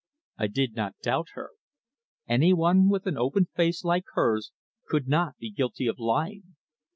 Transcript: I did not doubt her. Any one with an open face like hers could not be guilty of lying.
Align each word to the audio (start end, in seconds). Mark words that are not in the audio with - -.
I 0.39 0.47
did 0.47 0.73
not 0.73 0.97
doubt 1.03 1.27
her. 1.33 1.51
Any 2.27 2.53
one 2.53 2.89
with 2.89 3.05
an 3.05 3.19
open 3.19 3.45
face 3.55 3.83
like 3.83 4.05
hers 4.15 4.51
could 4.87 5.07
not 5.07 5.37
be 5.37 5.51
guilty 5.51 5.85
of 5.85 5.99
lying. 5.99 6.55